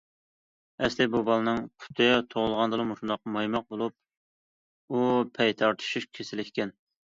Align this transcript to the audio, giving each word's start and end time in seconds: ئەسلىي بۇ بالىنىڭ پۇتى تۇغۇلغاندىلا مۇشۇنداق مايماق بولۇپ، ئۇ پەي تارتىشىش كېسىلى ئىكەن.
ئەسلىي 0.85 1.09
بۇ 1.15 1.19
بالىنىڭ 1.27 1.61
پۇتى 1.83 2.07
تۇغۇلغاندىلا 2.31 2.87
مۇشۇنداق 2.93 3.23
مايماق 3.37 3.69
بولۇپ، 3.75 3.95
ئۇ 4.97 5.07
پەي 5.39 5.57
تارتىشىش 5.63 6.11
كېسىلى 6.17 6.51
ئىكەن. 6.51 6.77